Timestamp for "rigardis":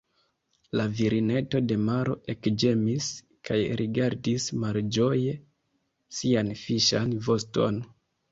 3.83-4.47